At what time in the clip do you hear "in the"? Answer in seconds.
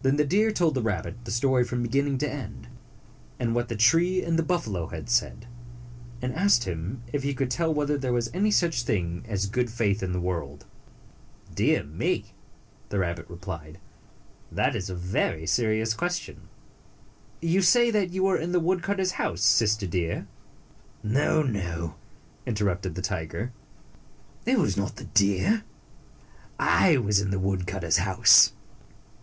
10.02-10.18, 18.38-18.60, 27.20-27.38